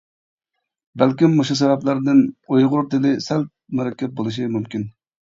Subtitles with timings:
[1.01, 2.21] بەلكىم مۇشۇ سەۋەبلەردىن
[2.55, 3.45] ئۇيغۇر تىلى سەل
[3.81, 4.89] مۇرەككەپ بولۇشى مۇمكىن.